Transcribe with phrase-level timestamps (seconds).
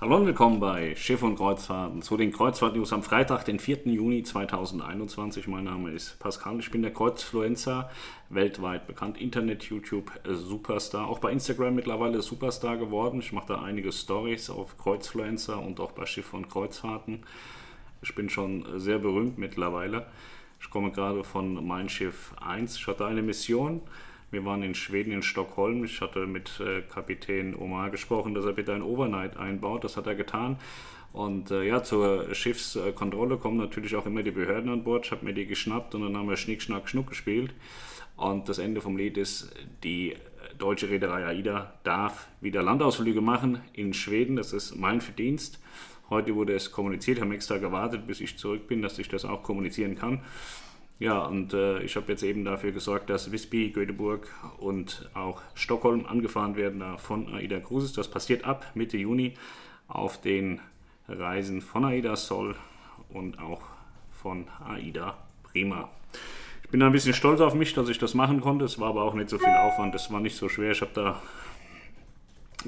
[0.00, 3.80] Hallo und willkommen bei Schiff und Kreuzfahrten zu den Kreuzfahrt-News am Freitag, den 4.
[3.84, 5.46] Juni 2021.
[5.46, 7.90] Mein Name ist Pascal, ich bin der Kreuzfluencer,
[8.30, 13.20] weltweit bekannt, Internet-YouTube-Superstar, auch bei Instagram mittlerweile Superstar geworden.
[13.20, 17.26] Ich mache da einige Stories auf Kreuzfluencer und auch bei Schiff und Kreuzfahrten.
[18.00, 20.06] Ich bin schon sehr berühmt mittlerweile.
[20.62, 22.74] Ich komme gerade von Mein Schiff 1.
[22.74, 23.82] Ich hatte eine Mission
[24.30, 25.84] wir waren in Schweden, in Stockholm.
[25.84, 29.84] Ich hatte mit äh, Kapitän Omar gesprochen, dass er bitte ein Overnight einbaut.
[29.84, 30.56] Das hat er getan.
[31.12, 35.06] Und äh, ja, zur Schiffskontrolle kommen natürlich auch immer die Behörden an Bord.
[35.06, 37.52] Ich habe mir die geschnappt und dann haben wir Schnick, Schnack, Schnuck gespielt.
[38.16, 39.50] Und das Ende vom Lied ist,
[39.82, 40.14] die
[40.58, 44.36] deutsche Reederei AIDA darf wieder Landausflüge machen in Schweden.
[44.36, 45.58] Das ist mein Verdienst.
[46.10, 49.42] Heute wurde es kommuniziert, haben extra gewartet, bis ich zurück bin, dass ich das auch
[49.42, 50.22] kommunizieren kann.
[51.00, 54.28] Ja, und äh, ich habe jetzt eben dafür gesorgt, dass Visby, Göteborg
[54.58, 57.94] und auch Stockholm angefahren werden von AIDA Cruises.
[57.94, 59.32] Das passiert ab Mitte Juni
[59.88, 60.60] auf den
[61.08, 62.54] Reisen von AIDA Sol
[63.08, 63.62] und auch
[64.12, 65.88] von AIDA Prima.
[66.64, 68.66] Ich bin ein bisschen stolz auf mich, dass ich das machen konnte.
[68.66, 69.94] Es war aber auch nicht so viel Aufwand.
[69.94, 70.72] Es war nicht so schwer.
[70.72, 71.22] Ich habe da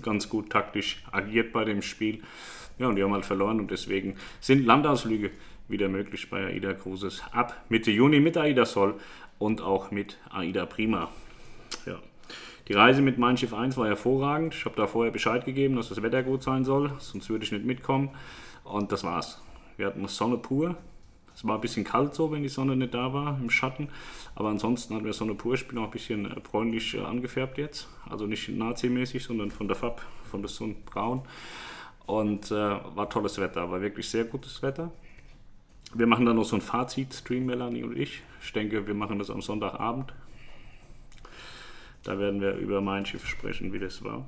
[0.00, 2.22] ganz gut taktisch agiert bei dem Spiel.
[2.78, 5.30] Ja, und die haben halt verloren und deswegen sind Landausflüge
[5.72, 8.94] wieder möglich bei AIDA Cruises ab Mitte Juni mit AIDA Sol
[9.38, 11.08] und auch mit AIDA Prima.
[11.86, 11.98] Ja.
[12.68, 14.54] Die Reise mit Mein Schiff 1 war hervorragend.
[14.54, 17.50] Ich habe da vorher Bescheid gegeben, dass das Wetter gut sein soll, sonst würde ich
[17.50, 18.10] nicht mitkommen.
[18.62, 19.42] Und das war's.
[19.76, 20.76] Wir hatten Sonne pur.
[21.34, 23.88] Es war ein bisschen kalt so, wenn die Sonne nicht da war, im Schatten.
[24.34, 25.54] Aber ansonsten hatten wir Sonne pur.
[25.54, 27.88] Ich bin auch ein bisschen äh, bräunlich äh, angefärbt jetzt.
[28.08, 31.22] Also nicht Nazi-mäßig, sondern von der Farbe, von der Sonne braun.
[32.06, 34.92] Und äh, war tolles Wetter, war wirklich sehr gutes Wetter.
[35.94, 38.22] Wir machen dann noch so ein Fazit-Stream, Melanie und ich.
[38.42, 40.12] Ich denke, wir machen das am Sonntagabend.
[42.02, 44.26] Da werden wir über mein Schiff sprechen, wie das war.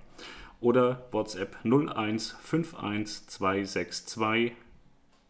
[0.60, 4.52] oder WhatsApp 0151262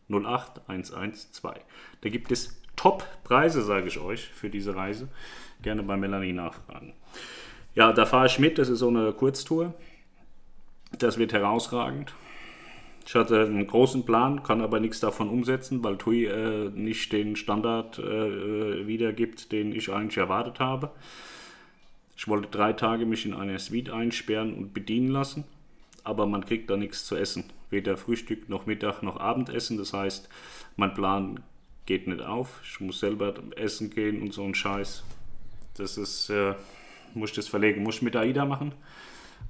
[0.09, 1.65] 08112.
[2.01, 5.09] Da gibt es Top-Preise, sage ich euch, für diese Reise.
[5.63, 6.93] Gerne bei Melanie nachfragen.
[7.75, 9.75] Ja, da fahre ich mit, das ist so eine Kurztour.
[10.99, 12.15] Das wird herausragend.
[13.06, 17.37] Ich hatte einen großen Plan, kann aber nichts davon umsetzen, weil TUI äh, nicht den
[17.37, 20.91] Standard äh, wiedergibt, den ich eigentlich erwartet habe.
[22.16, 25.45] Ich wollte drei Tage mich in eine Suite einsperren und bedienen lassen,
[26.03, 27.45] aber man kriegt da nichts zu essen.
[27.71, 29.78] Weder Frühstück noch Mittag noch Abendessen.
[29.78, 30.28] Das heißt,
[30.75, 31.45] mein Plan
[31.84, 32.61] geht nicht auf.
[32.65, 35.05] Ich muss selber essen gehen und so ein Scheiß.
[35.77, 36.55] Das ist, äh,
[37.15, 38.72] muss ich das verlegen, muss ich mit AIDA machen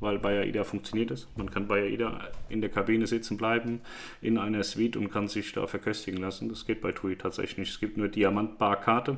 [0.00, 1.28] weil bei AIDA funktioniert es.
[1.36, 3.80] Man kann bei AIDA in der Kabine sitzen bleiben,
[4.20, 6.48] in einer Suite und kann sich da verköstigen lassen.
[6.48, 7.70] Das geht bei TUI tatsächlich nicht.
[7.70, 9.16] Es gibt nur Diamantbarkarte.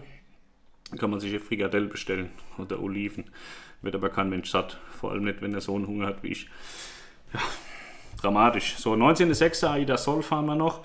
[0.99, 3.25] Kann man sich eine Frikadelle bestellen oder Oliven.
[3.83, 4.79] Wird aber kein Mensch satt.
[4.91, 6.49] Vor allem nicht, wenn er so einen Hunger hat wie ich.
[7.35, 7.41] Ja,
[8.21, 8.77] dramatisch.
[8.77, 9.69] So, 19.06.
[9.69, 10.85] AIDA Sol fahren wir noch.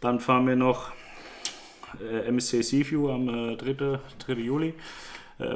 [0.00, 0.92] Dann fahren wir noch
[2.00, 3.98] äh, MSC Seaview am äh, 3.
[4.18, 4.32] 3.
[4.34, 4.74] Juli.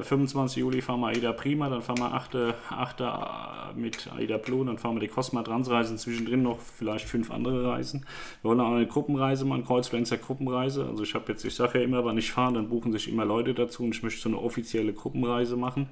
[0.02, 0.56] 25.
[0.56, 2.36] Äh, Juli fahren wir AIDA Prima, dann fahren wir 8.
[2.70, 3.00] 8.
[3.00, 7.64] Äh, mit AIDA Blue, dann fahren wir die Cosma Transreisen, zwischendrin noch vielleicht fünf andere
[7.68, 8.06] Reisen.
[8.42, 10.86] Wir wollen auch eine Gruppenreise machen, Kreuzfluencer Gruppenreise.
[10.86, 13.24] Also ich habe jetzt, ich sage ja immer, wenn ich fahre, dann buchen sich immer
[13.24, 15.88] Leute dazu und ich möchte so eine offizielle Gruppenreise machen.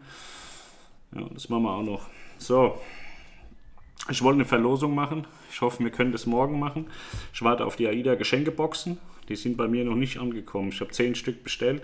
[1.14, 2.06] Ja, das machen wir auch noch.
[2.38, 2.78] So,
[4.10, 5.26] ich wollte eine Verlosung machen.
[5.52, 6.86] Ich hoffe, wir können das morgen machen.
[7.32, 8.98] Ich warte auf die AIDA Geschenkeboxen.
[9.28, 10.70] Die sind bei mir noch nicht angekommen.
[10.70, 11.82] Ich habe zehn Stück bestellt.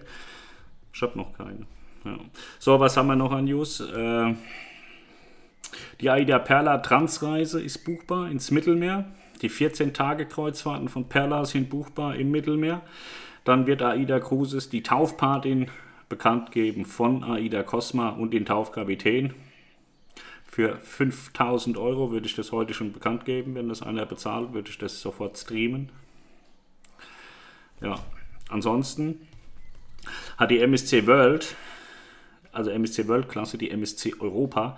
[0.92, 1.66] Ich habe noch keine.
[2.08, 2.18] Ja.
[2.58, 3.80] So, was haben wir noch an News?
[3.80, 4.34] Äh,
[6.00, 9.04] die Aida Perla Transreise ist buchbar ins Mittelmeer.
[9.42, 12.80] Die 14-Tage-Kreuzfahrten von Perla sind buchbar im Mittelmeer.
[13.44, 15.70] Dann wird AIDA Cruises die Taufpatin
[16.08, 19.34] bekannt geben von AIDA Cosma und den Taufkapitän.
[20.44, 23.54] Für 5000 Euro würde ich das heute schon bekannt geben.
[23.54, 25.90] Wenn das einer bezahlt, würde ich das sofort streamen.
[27.80, 27.98] Ja,
[28.48, 29.28] ansonsten
[30.36, 31.54] hat die MSC World
[32.58, 34.76] also MSC World Klasse, die MSC Europa,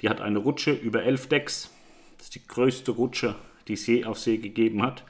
[0.00, 1.70] die hat eine Rutsche über 11 Decks.
[2.16, 3.34] Das ist die größte Rutsche,
[3.68, 5.04] die es je auf See gegeben hat.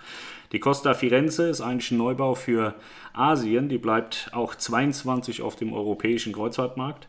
[0.53, 2.75] Die Costa Firenze ist eigentlich ein Neubau für
[3.13, 3.69] Asien.
[3.69, 7.07] Die bleibt auch 22 auf dem europäischen Kreuzfahrtmarkt.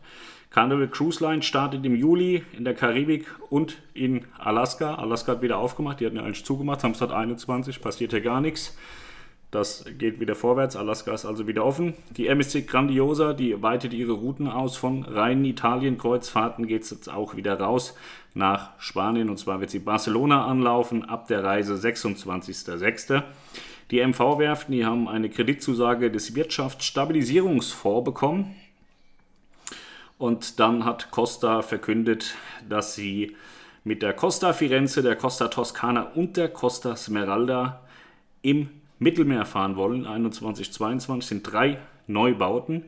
[0.50, 4.94] Carnival Cruise Line startet im Juli in der Karibik und in Alaska.
[4.94, 8.76] Alaska hat wieder aufgemacht, die hatten ja eigentlich zugemacht, Samstag 21, passiert ja gar nichts.
[9.52, 10.76] Das geht wieder vorwärts.
[10.76, 11.92] Alaska ist also wieder offen.
[12.16, 14.78] Die MSC Grandiosa, die weitet ihre Routen aus.
[14.78, 17.94] Von reinen Italien-Kreuzfahrten geht es jetzt auch wieder raus
[18.32, 19.28] nach Spanien.
[19.28, 23.22] Und zwar wird sie Barcelona anlaufen ab der Reise 26.06.
[23.90, 28.56] Die MV-Werften, die haben eine Kreditzusage des Wirtschaftsstabilisierungsfonds bekommen.
[30.16, 32.36] Und dann hat Costa verkündet,
[32.70, 33.36] dass sie
[33.84, 37.82] mit der Costa Firenze, der Costa Toscana und der Costa Smeralda
[38.40, 38.70] im
[39.02, 40.06] Mittelmeer fahren wollen.
[40.06, 42.84] 21, 22 sind drei Neubauten.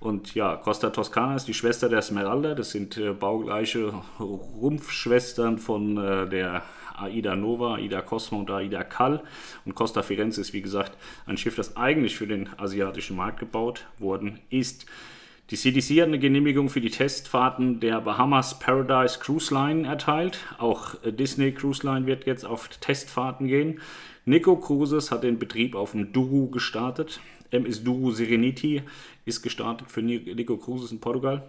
[0.00, 2.54] Und ja, Costa Toscana ist die Schwester der Smeralda.
[2.54, 6.62] Das sind äh, baugleiche Rumpfschwestern von äh, der
[6.96, 9.22] Aida Nova, Aida Cosmo und Aida Cal.
[9.64, 10.96] Und Costa Firenze ist, wie gesagt,
[11.26, 14.86] ein Schiff, das eigentlich für den asiatischen Markt gebaut worden ist.
[15.50, 20.38] Die CDC hat eine Genehmigung für die Testfahrten der Bahamas Paradise Cruise Line erteilt.
[20.58, 23.80] Auch äh, Disney Cruise Line wird jetzt auf Testfahrten gehen.
[24.24, 27.20] Nico Cruises hat den Betrieb auf dem Duru gestartet.
[27.50, 28.82] MS Duru Serenity
[29.26, 31.42] ist gestartet für Nico Cruises in Portugal.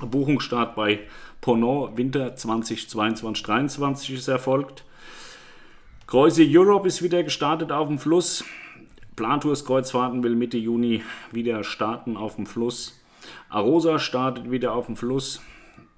[0.00, 1.00] Buchungsstart bei
[1.40, 4.84] Ponant Winter 2022-23 ist erfolgt.
[6.06, 8.44] Kreuse Europe ist wieder gestartet auf dem Fluss.
[9.16, 11.02] Plantours Kreuzfahrten will Mitte Juni
[11.32, 12.99] wieder starten auf dem Fluss.
[13.48, 15.40] Arosa startet wieder auf dem Fluss.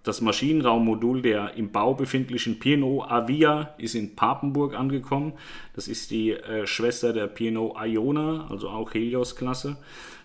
[0.03, 5.35] Das Maschinenraummodul der im Bau befindlichen P&O Avia ist in Papenburg angekommen.
[5.75, 9.77] Das ist die äh, Schwester der P&O Iona, also auch Helios-Klasse.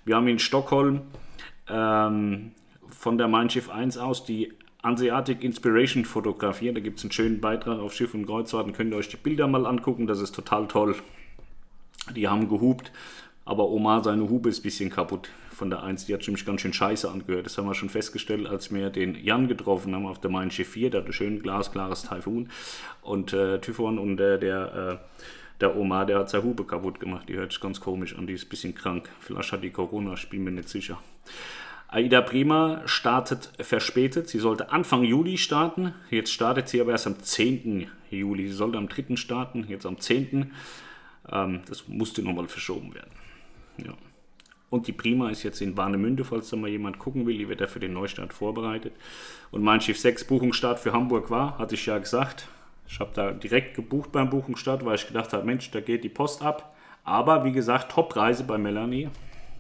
[0.04, 1.02] Wir haben in Stockholm
[1.70, 2.52] ähm,
[2.88, 4.52] von der Mein Schiff 1 aus die
[4.84, 6.76] Hanseatic Inspiration fotografiert.
[6.76, 8.74] Da gibt es einen schönen Beitrag auf Schiff und Kreuzfahrten.
[8.74, 10.08] Könnt ihr euch die Bilder mal angucken.
[10.08, 10.96] Das ist total toll.
[12.16, 12.92] Die haben gehupt,
[13.48, 16.06] aber Omar, seine Hube ist ein bisschen kaputt von der 1.
[16.06, 17.46] Die hat nämlich ganz schön scheiße angehört.
[17.46, 20.70] Das haben wir schon festgestellt, als wir den Jan getroffen haben auf der Main Schiff
[20.70, 20.90] 4.
[20.90, 22.50] Der hat ein schön glasklares Taifun.
[23.02, 25.22] Und äh, Typhon und äh, der, äh,
[25.62, 27.30] der Omar, der hat seine Hube kaputt gemacht.
[27.30, 28.28] Die hört sich ganz komisch an.
[28.28, 29.10] Die ist ein bisschen krank.
[29.22, 31.00] Vielleicht hat die Corona, ich bin mir nicht sicher.
[31.88, 34.28] Aida Prima startet verspätet.
[34.28, 35.94] Sie sollte Anfang Juli starten.
[36.10, 37.90] Jetzt startet sie aber erst am 10.
[38.12, 38.50] Juli.
[38.50, 39.16] Sie sollte am 3.
[39.16, 40.52] starten, jetzt am 10.
[41.32, 43.17] Ähm, das musste nochmal verschoben werden.
[43.78, 43.94] Ja.
[44.70, 47.38] Und die Prima ist jetzt in Warnemünde, falls da mal jemand gucken will.
[47.38, 48.94] Die wird ja für den Neustart vorbereitet.
[49.50, 52.50] Und mein Schiff 6 Buchungsstart für Hamburg war, hatte ich ja gesagt.
[52.90, 56.10] Ich habe da direkt gebucht beim Buchungsstart, weil ich gedacht habe, Mensch, da geht die
[56.10, 56.76] Post ab.
[57.04, 59.10] Aber wie gesagt, Top-Reise bei Melanie.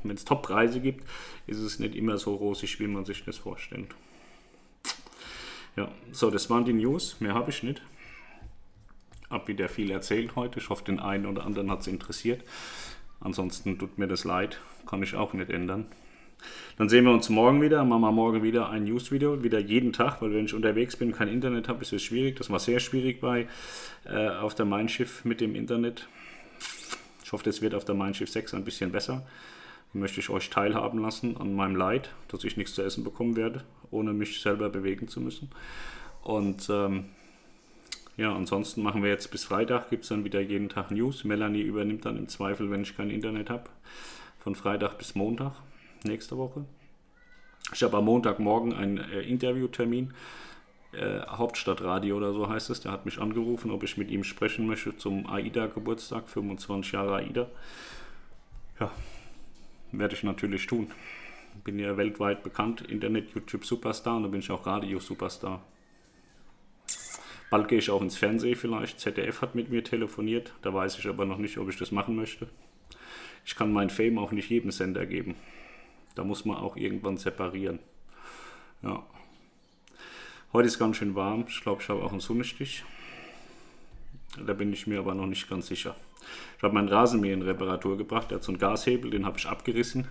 [0.04, 1.06] Wenn es Top-Preise gibt,
[1.48, 3.96] ist es nicht immer so rosig, wie man sich das vorstellt.
[5.78, 7.22] Ja, so, das waren die News.
[7.22, 7.82] Mehr habe ich nicht.
[9.30, 10.60] Hab wieder viel erzählt heute.
[10.60, 12.44] Ich hoffe, den einen oder anderen hat es interessiert.
[13.20, 14.60] Ansonsten tut mir das leid.
[14.86, 15.86] Kann ich auch nicht ändern.
[16.78, 17.84] Dann sehen wir uns morgen wieder.
[17.84, 19.44] Machen wir morgen wieder ein News-Video.
[19.44, 22.38] Wieder jeden Tag, weil wenn ich unterwegs bin und kein Internet habe, ist es schwierig.
[22.38, 23.48] Das war sehr schwierig bei
[24.06, 26.08] äh, auf der Mein Schiff mit dem Internet.
[27.24, 29.26] Ich hoffe, das wird auf der Mein Schiff 6 ein bisschen besser
[29.94, 33.64] möchte ich euch teilhaben lassen an meinem Leid, dass ich nichts zu essen bekommen werde,
[33.92, 35.50] ohne mich selber bewegen zu müssen.
[36.24, 37.06] Und ähm,
[38.18, 41.24] ja, ansonsten machen wir jetzt bis Freitag, gibt es dann wieder jeden Tag News.
[41.24, 43.70] Melanie übernimmt dann im Zweifel, wenn ich kein Internet habe,
[44.40, 45.54] von Freitag bis Montag
[46.04, 46.66] nächste Woche.
[47.74, 50.14] Ich habe am Montagmorgen einen äh, Interviewtermin.
[50.94, 52.82] Äh, Hauptstadtradio oder so heißt es.
[52.82, 57.48] Der hat mich angerufen, ob ich mit ihm sprechen möchte zum AIDA-Geburtstag, 25 Jahre AIDA.
[58.80, 58.92] Ja,
[59.92, 60.92] werde ich natürlich tun.
[61.64, 65.62] Bin ja weltweit bekannt, Internet, YouTube Superstar und da bin ich auch Radio Superstar.
[67.50, 69.00] Bald gehe ich auch ins Fernsehen vielleicht.
[69.00, 72.16] ZDF hat mit mir telefoniert, da weiß ich aber noch nicht, ob ich das machen
[72.16, 72.48] möchte.
[73.46, 75.36] Ich kann mein Fame auch nicht jedem Sender geben.
[76.16, 77.80] Da muss man auch irgendwann separieren.
[78.82, 79.06] Ja.
[80.52, 81.46] Heute ist ganz schön warm.
[81.48, 82.84] Ich glaube, ich habe auch einen Sonnenstich.
[84.46, 85.96] Da bin ich mir aber noch nicht ganz sicher.
[86.58, 88.32] Ich habe meinen Rasenmäher in Reparatur gebracht.
[88.32, 90.08] Der hat so einen Gashebel, den habe ich abgerissen.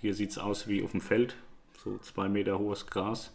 [0.00, 1.36] Hier sieht es aus wie auf dem Feld.
[1.82, 3.32] So zwei Meter hohes Gras.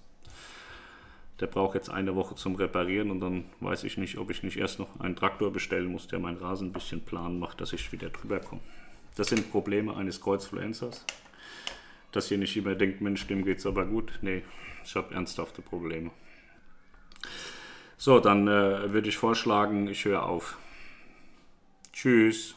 [1.40, 4.58] Der braucht jetzt eine Woche zum Reparieren und dann weiß ich nicht, ob ich nicht
[4.58, 7.92] erst noch einen Traktor bestellen muss, der meinen Rasen ein bisschen plan macht, dass ich
[7.92, 8.62] wieder drüber komme.
[9.16, 11.06] Das sind Probleme eines Kreuzfluencers.
[12.12, 14.18] Dass ihr nicht immer denkt, Mensch, dem geht's aber gut.
[14.22, 14.44] Nee,
[14.84, 16.10] ich habe ernsthafte Probleme.
[17.98, 20.58] So, dann äh, würde ich vorschlagen, ich höre auf.
[21.94, 22.56] Tschüss.